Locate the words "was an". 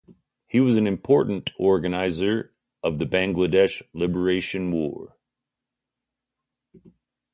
0.59-0.87